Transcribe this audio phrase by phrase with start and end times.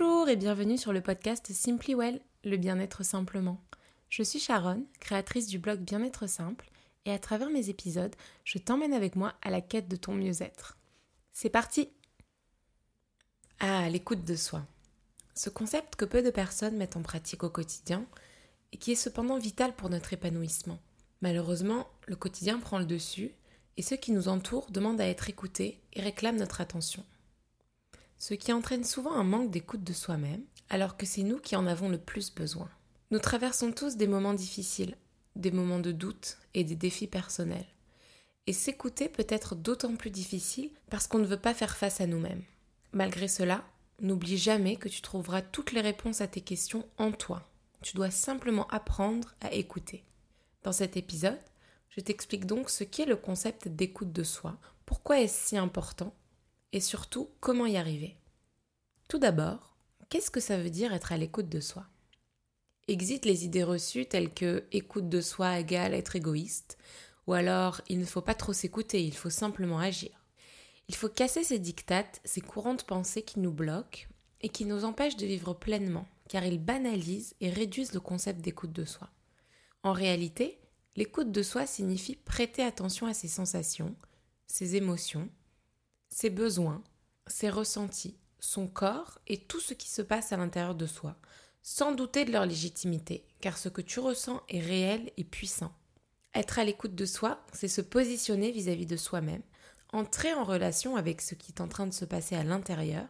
[0.00, 3.60] Bonjour et bienvenue sur le podcast Simply Well, le bien-être simplement.
[4.08, 6.70] Je suis Sharon, créatrice du blog Bien-être simple,
[7.04, 10.78] et à travers mes épisodes, je t'emmène avec moi à la quête de ton mieux-être.
[11.34, 11.90] C'est parti
[13.58, 14.64] Ah, l'écoute de soi.
[15.34, 18.06] Ce concept que peu de personnes mettent en pratique au quotidien
[18.72, 20.78] et qui est cependant vital pour notre épanouissement.
[21.20, 23.34] Malheureusement, le quotidien prend le dessus
[23.76, 27.04] et ceux qui nous entourent demandent à être écoutés et réclament notre attention
[28.20, 31.66] ce qui entraîne souvent un manque d'écoute de soi-même, alors que c'est nous qui en
[31.66, 32.68] avons le plus besoin.
[33.10, 34.94] Nous traversons tous des moments difficiles,
[35.36, 37.66] des moments de doute et des défis personnels.
[38.46, 42.06] Et s'écouter peut être d'autant plus difficile parce qu'on ne veut pas faire face à
[42.06, 42.44] nous-mêmes.
[42.92, 43.64] Malgré cela,
[44.02, 47.48] n'oublie jamais que tu trouveras toutes les réponses à tes questions en toi.
[47.80, 50.04] Tu dois simplement apprendre à écouter.
[50.62, 51.40] Dans cet épisode,
[51.88, 56.12] je t'explique donc ce qu'est le concept d'écoute de soi, pourquoi est-ce si important
[56.72, 58.16] et surtout comment y arriver.
[59.08, 59.76] Tout d'abord,
[60.08, 61.86] qu'est-ce que ça veut dire être à l'écoute de soi?
[62.88, 66.78] Existent les idées reçues telles que écoute de soi égale être égoïste,
[67.26, 70.10] ou alors il ne faut pas trop s'écouter, il faut simplement agir.
[70.88, 74.06] Il faut casser ces dictates, ces courants de pensée qui nous bloquent
[74.40, 78.72] et qui nous empêchent de vivre pleinement, car ils banalisent et réduisent le concept d'écoute
[78.72, 79.08] de soi.
[79.82, 80.58] En réalité,
[80.96, 83.94] l'écoute de soi signifie prêter attention à ses sensations,
[84.48, 85.28] ses émotions,
[86.10, 86.82] ses besoins,
[87.26, 91.16] ses ressentis, son corps et tout ce qui se passe à l'intérieur de soi,
[91.62, 95.72] sans douter de leur légitimité, car ce que tu ressens est réel et puissant.
[96.34, 99.42] Être à l'écoute de soi, c'est se positionner vis-à-vis de soi-même,
[99.92, 103.08] entrer en relation avec ce qui est en train de se passer à l'intérieur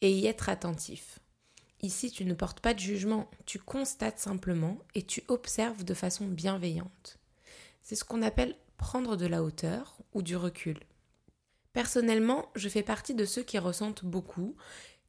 [0.00, 1.18] et y être attentif.
[1.82, 6.26] Ici, tu ne portes pas de jugement, tu constates simplement et tu observes de façon
[6.26, 7.18] bienveillante.
[7.82, 10.78] C'est ce qu'on appelle prendre de la hauteur ou du recul.
[11.74, 14.56] Personnellement, je fais partie de ceux qui ressentent beaucoup,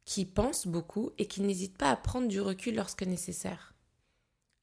[0.04, 3.72] qui pensent beaucoup et qui n'hésitent pas à prendre du recul lorsque nécessaire.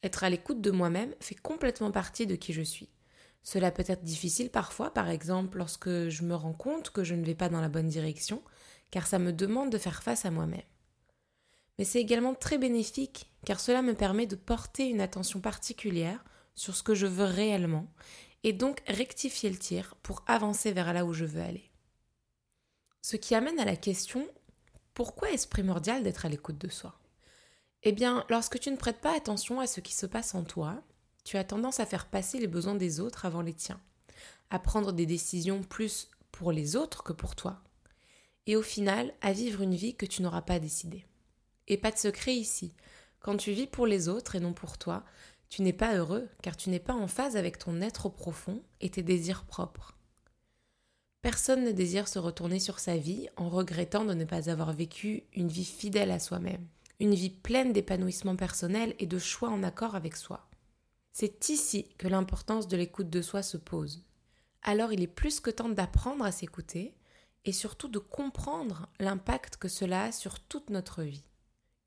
[0.04, 2.90] Être à l'écoute de moi-même fait complètement partie de qui je suis.
[3.42, 7.26] Cela peut être difficile parfois, par exemple lorsque je me rends compte que je ne
[7.26, 8.44] vais pas dans la bonne direction,
[8.92, 10.62] car ça me demande de faire face à moi-même.
[11.80, 16.76] Mais c'est également très bénéfique, car cela me permet de porter une attention particulière sur
[16.76, 17.88] ce que je veux réellement,
[18.44, 21.73] et donc rectifier le tir pour avancer vers là où je veux aller.
[23.06, 24.26] Ce qui amène à la question
[24.94, 26.98] pourquoi est-ce primordial d'être à l'écoute de soi?
[27.84, 30.82] Eh bien, lorsque tu ne prêtes pas attention à ce qui se passe en toi,
[31.26, 33.82] tu as tendance à faire passer les besoins des autres avant les tiens,
[34.52, 37.62] à prendre des décisions plus pour les autres que pour toi,
[38.48, 41.06] et au final à vivre une vie que tu n'auras pas décidée.
[41.68, 42.74] Et pas de secret ici,
[43.20, 45.04] quand tu vis pour les autres et non pour toi,
[45.50, 48.90] tu n'es pas heureux car tu n'es pas en phase avec ton être profond et
[48.90, 49.94] tes désirs propres.
[51.24, 55.24] Personne ne désire se retourner sur sa vie en regrettant de ne pas avoir vécu
[55.34, 56.68] une vie fidèle à soi-même,
[57.00, 60.50] une vie pleine d'épanouissement personnel et de choix en accord avec soi.
[61.14, 64.04] C'est ici que l'importance de l'écoute de soi se pose.
[64.64, 66.94] Alors il est plus que temps d'apprendre à s'écouter
[67.46, 71.24] et surtout de comprendre l'impact que cela a sur toute notre vie.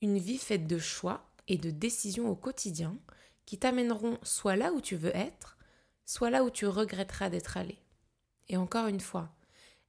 [0.01, 2.97] Une vie faite de choix et de décisions au quotidien
[3.45, 5.59] qui t'amèneront soit là où tu veux être,
[6.07, 7.77] soit là où tu regretteras d'être allé.
[8.49, 9.35] Et encore une fois,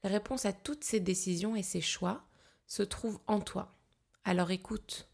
[0.03, 2.25] la réponse à toutes ces décisions et ces choix
[2.65, 3.75] se trouve en toi.
[4.23, 5.07] Alors écoute.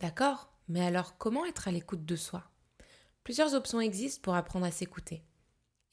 [0.00, 0.52] D'accord?
[0.68, 2.50] Mais alors comment être à l'écoute de soi?
[3.24, 5.22] Plusieurs options existent pour apprendre à s'écouter.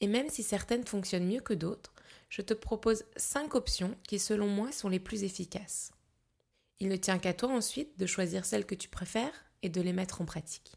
[0.00, 1.94] Et même si certaines fonctionnent mieux que d'autres,
[2.28, 5.92] je te propose 5 options qui selon moi sont les plus efficaces.
[6.78, 9.92] Il ne tient qu'à toi ensuite de choisir celles que tu préfères et de les
[9.92, 10.76] mettre en pratique.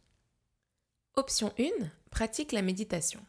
[1.15, 1.63] Option 1.
[2.11, 3.25] Pratique la méditation.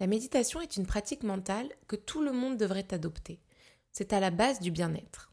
[0.00, 3.40] La méditation est une pratique mentale que tout le monde devrait adopter.
[3.90, 5.32] C'est à la base du bien-être.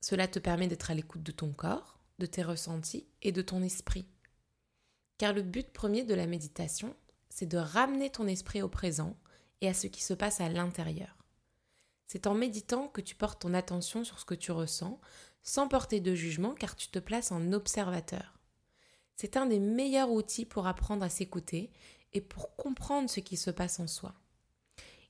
[0.00, 3.62] Cela te permet d'être à l'écoute de ton corps, de tes ressentis et de ton
[3.62, 4.06] esprit.
[5.18, 6.96] Car le but premier de la méditation,
[7.28, 9.16] c'est de ramener ton esprit au présent
[9.60, 11.16] et à ce qui se passe à l'intérieur.
[12.06, 14.98] C'est en méditant que tu portes ton attention sur ce que tu ressens,
[15.42, 18.38] sans porter de jugement car tu te places en observateur.
[19.16, 21.70] C'est un des meilleurs outils pour apprendre à s'écouter
[22.12, 24.14] et pour comprendre ce qui se passe en soi.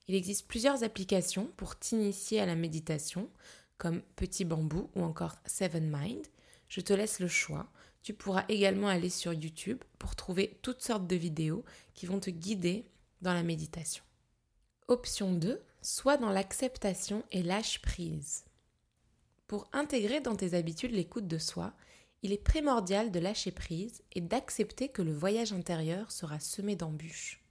[0.07, 3.29] Il existe plusieurs applications pour t'initier à la méditation,
[3.77, 6.25] comme Petit Bambou ou encore Seven Mind.
[6.67, 7.67] Je te laisse le choix.
[8.03, 11.63] Tu pourras également aller sur YouTube pour trouver toutes sortes de vidéos
[11.93, 12.85] qui vont te guider
[13.21, 14.03] dans la méditation.
[14.87, 18.45] Option 2, sois dans l'acceptation et lâche prise.
[19.47, 21.73] Pour intégrer dans tes habitudes l'écoute de soi,
[22.23, 27.43] il est primordial de lâcher prise et d'accepter que le voyage intérieur sera semé d'embûches.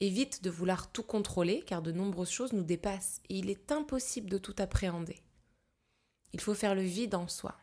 [0.00, 4.28] Évite de vouloir tout contrôler car de nombreuses choses nous dépassent et il est impossible
[4.28, 5.22] de tout appréhender.
[6.32, 7.56] Il faut faire le vide en soi.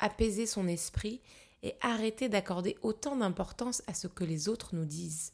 [0.00, 1.20] apaiser son esprit
[1.64, 5.32] et arrêter d'accorder autant d'importance à ce que les autres nous disent.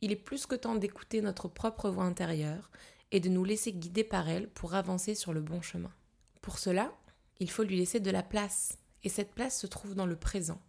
[0.00, 2.70] Il est plus que temps d'écouter notre propre voix intérieure
[3.12, 5.92] et de nous laisser guider par elle pour avancer sur le bon chemin.
[6.40, 6.92] Pour cela,
[7.38, 10.60] il faut lui laisser de la place, et cette place se trouve dans le présent,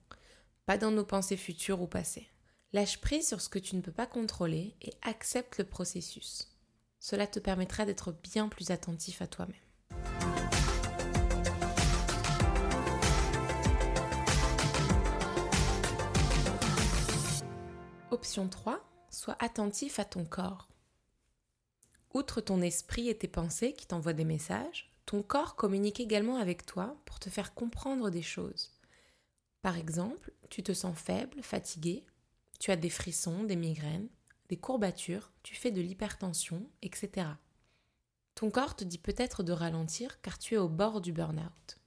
[0.65, 2.27] pas dans nos pensées futures ou passées.
[2.73, 6.47] Lâche prise sur ce que tu ne peux pas contrôler et accepte le processus.
[6.99, 9.55] Cela te permettra d'être bien plus attentif à toi-même.
[18.11, 18.79] Option 3.
[19.09, 20.69] Sois attentif à ton corps.
[22.13, 26.65] Outre ton esprit et tes pensées qui t'envoient des messages, ton corps communique également avec
[26.65, 28.71] toi pour te faire comprendre des choses.
[29.61, 32.05] Par exemple, tu te sens faible, fatigué,
[32.59, 34.09] tu as des frissons, des migraines,
[34.49, 37.27] des courbatures, tu fais de l'hypertension, etc.
[38.35, 41.77] Ton corps te dit peut-être de ralentir car tu es au bord du burn-out.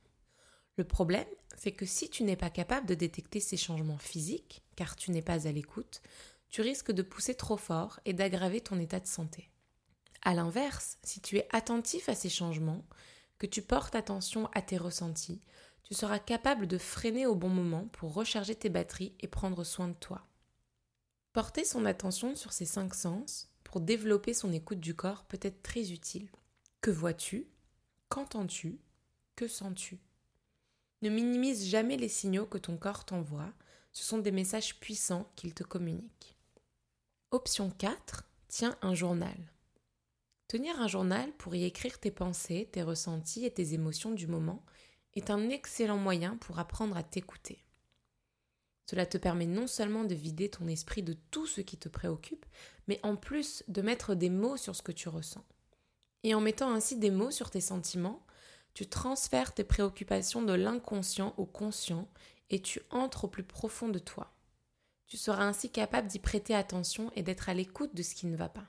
[0.76, 1.26] Le problème,
[1.56, 5.22] c'est que si tu n'es pas capable de détecter ces changements physiques, car tu n'es
[5.22, 6.02] pas à l'écoute,
[6.49, 9.50] tu risques de pousser trop fort et d'aggraver ton état de santé.
[10.24, 12.84] A l'inverse, si tu es attentif à ces changements,
[13.38, 15.42] que tu portes attention à tes ressentis,
[15.82, 19.88] tu seras capable de freiner au bon moment pour recharger tes batteries et prendre soin
[19.88, 20.26] de toi.
[21.34, 25.62] Porter son attention sur ces cinq sens pour développer son écoute du corps peut être
[25.62, 26.30] très utile.
[26.80, 27.46] Que vois-tu?
[28.08, 28.80] Qu'entends-tu?
[29.36, 29.98] Que sens-tu?
[31.02, 33.52] Ne minimise jamais les signaux que ton corps t'envoie,
[33.92, 36.38] ce sont des messages puissants qu'il te communique.
[37.30, 38.24] Option 4.
[38.48, 39.36] Tiens un journal.
[40.54, 44.64] Tenir un journal pour y écrire tes pensées, tes ressentis et tes émotions du moment
[45.14, 47.64] est un excellent moyen pour apprendre à t'écouter.
[48.88, 52.46] Cela te permet non seulement de vider ton esprit de tout ce qui te préoccupe,
[52.86, 55.44] mais en plus de mettre des mots sur ce que tu ressens.
[56.22, 58.24] Et en mettant ainsi des mots sur tes sentiments,
[58.74, 62.08] tu transfères tes préoccupations de l'inconscient au conscient
[62.50, 64.32] et tu entres au plus profond de toi.
[65.08, 68.36] Tu seras ainsi capable d'y prêter attention et d'être à l'écoute de ce qui ne
[68.36, 68.68] va pas.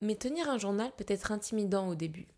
[0.00, 2.28] Mais tenir un journal peut être intimidant au début.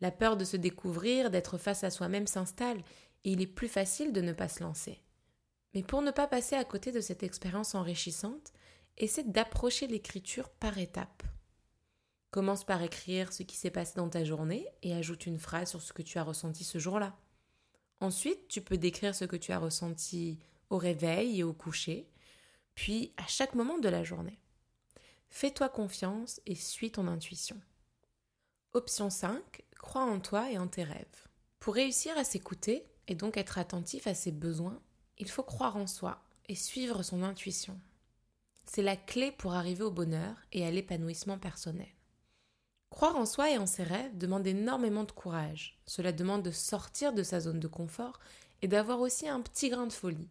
[0.00, 2.82] La peur de se découvrir, d'être face à soi-même s'installe
[3.24, 5.02] et il est plus facile de ne pas se lancer.
[5.74, 8.52] Mais pour ne pas passer à côté de cette expérience enrichissante,
[8.98, 11.22] essaie d'approcher l'écriture par étapes.
[12.30, 15.82] Commence par écrire ce qui s'est passé dans ta journée et ajoute une phrase sur
[15.82, 17.16] ce que tu as ressenti ce jour-là.
[18.00, 20.38] Ensuite, tu peux décrire ce que tu as ressenti
[20.70, 22.10] au réveil et au coucher,
[22.74, 24.41] puis à chaque moment de la journée.
[25.34, 27.58] Fais-toi confiance et suis ton intuition.
[28.74, 29.64] Option 5.
[29.78, 31.26] Crois en toi et en tes rêves.
[31.58, 34.78] Pour réussir à s'écouter et donc être attentif à ses besoins,
[35.16, 37.80] il faut croire en soi et suivre son intuition.
[38.66, 41.88] C'est la clé pour arriver au bonheur et à l'épanouissement personnel.
[42.90, 45.80] Croire en soi et en ses rêves demande énormément de courage.
[45.86, 48.20] Cela demande de sortir de sa zone de confort
[48.60, 50.28] et d'avoir aussi un petit grain de folie.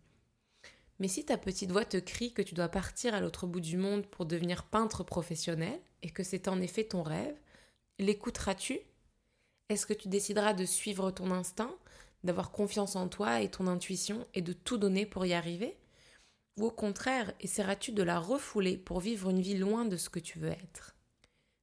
[1.02, 3.76] Mais si ta petite voix te crie que tu dois partir à l'autre bout du
[3.76, 7.36] monde pour devenir peintre professionnel, et que c'est en effet ton rêve,
[7.98, 8.80] l'écouteras-tu?
[9.70, 11.76] Est-ce que tu décideras de suivre ton instinct,
[12.24, 15.76] d'avoir confiance en toi et ton intuition et de tout donner pour y arriver?
[16.60, 20.20] Ou au contraire, essaieras-tu de la refouler pour vivre une vie loin de ce que
[20.20, 20.96] tu veux être?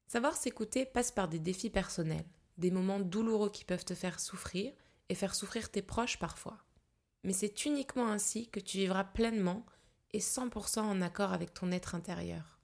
[0.09, 4.73] Savoir s'écouter passe par des défis personnels, des moments douloureux qui peuvent te faire souffrir
[5.09, 6.59] et faire souffrir tes proches parfois
[7.25, 9.65] mais c'est uniquement ainsi que tu vivras pleinement
[10.13, 12.59] et 100% en accord avec ton être intérieur.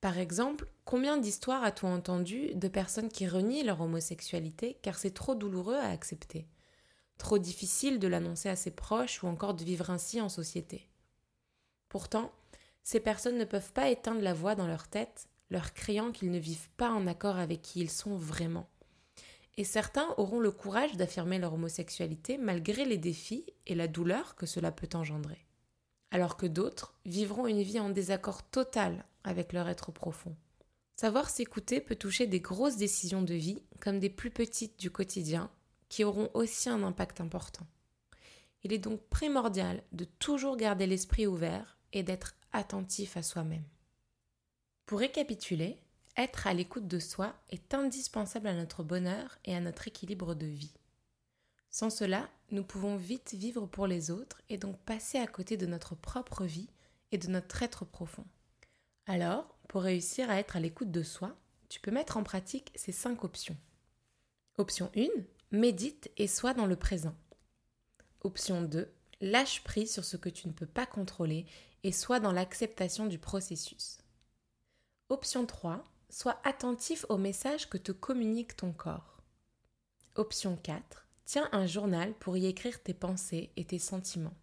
[0.00, 5.34] Par exemple, combien d'histoires as-tu entendu de personnes qui renient leur homosexualité car c'est trop
[5.34, 6.46] douloureux à accepter,
[7.18, 10.88] trop difficile de l'annoncer à ses proches ou encore de vivre ainsi en société.
[11.88, 12.32] Pourtant,
[12.82, 16.38] ces personnes ne peuvent pas éteindre la voix dans leur tête, leur criant qu'ils ne
[16.38, 18.68] vivent pas en accord avec qui ils sont vraiment
[19.56, 24.46] et certains auront le courage d'affirmer leur homosexualité malgré les défis et la douleur que
[24.46, 25.46] cela peut engendrer.
[26.10, 30.36] Alors que d'autres vivront une vie en désaccord total avec leur être profond.
[30.94, 35.50] Savoir s'écouter peut toucher des grosses décisions de vie comme des plus petites du quotidien
[35.88, 37.66] qui auront aussi un impact important.
[38.62, 43.64] Il est donc primordial de toujours garder l'esprit ouvert et d'être attentif à soi-même.
[44.86, 45.78] Pour récapituler,
[46.16, 50.46] être à l'écoute de soi est indispensable à notre bonheur et à notre équilibre de
[50.46, 50.74] vie.
[51.70, 55.66] Sans cela, nous pouvons vite vivre pour les autres et donc passer à côté de
[55.66, 56.70] notre propre vie
[57.12, 58.24] et de notre être profond.
[59.06, 61.36] Alors, pour réussir à être à l'écoute de soi,
[61.68, 63.56] tu peux mettre en pratique ces cinq options.
[64.56, 65.06] Option 1,
[65.50, 67.14] médite et sois dans le présent.
[68.22, 71.46] Option 2, lâche prise sur ce que tu ne peux pas contrôler
[71.82, 73.98] et sois dans l'acceptation du processus.
[75.08, 75.84] Option 3,
[76.18, 79.22] Sois attentif aux messages que te communique ton corps.
[80.14, 81.06] Option 4.
[81.26, 84.38] Tiens un journal pour y écrire tes pensées et tes sentiments.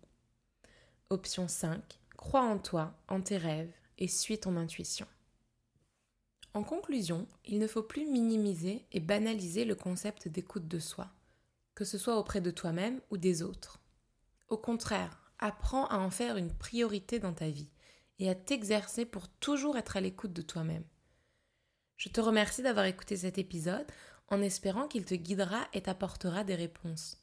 [1.09, 1.81] Option 5.
[2.15, 5.07] Crois en toi, en tes rêves et suis ton intuition.
[6.53, 11.09] En conclusion, il ne faut plus minimiser et banaliser le concept d'écoute de soi,
[11.73, 13.79] que ce soit auprès de toi-même ou des autres.
[14.47, 17.71] Au contraire, apprends à en faire une priorité dans ta vie
[18.19, 20.85] et à t'exercer pour toujours être à l'écoute de toi-même.
[22.03, 23.85] Je te remercie d'avoir écouté cet épisode
[24.27, 27.15] en espérant qu'il te guidera et t'apportera des réponses.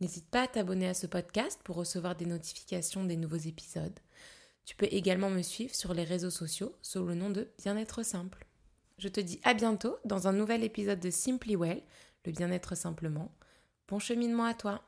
[0.00, 4.00] N'hésite pas à t'abonner à ce podcast pour recevoir des notifications des nouveaux épisodes.
[4.64, 8.46] Tu peux également me suivre sur les réseaux sociaux sous le nom de Bien-être simple.
[8.96, 11.82] Je te dis à bientôt dans un nouvel épisode de Simply Well,
[12.24, 13.30] le bien-être simplement.
[13.88, 14.82] Bon cheminement à toi.